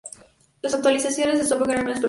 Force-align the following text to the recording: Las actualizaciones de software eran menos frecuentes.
Las 0.63 0.73
actualizaciones 0.73 1.37
de 1.37 1.45
software 1.45 1.69
eran 1.69 1.83
menos 1.85 1.99
frecuentes. 1.99 1.99